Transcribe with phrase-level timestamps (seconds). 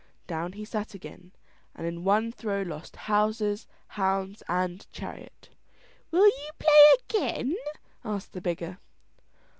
[0.25, 1.31] Down he sat again,
[1.75, 5.49] and in one throw lost houses, hounds, and chariot.
[6.09, 7.55] "Will you play again?"
[8.03, 8.79] asked the beggar.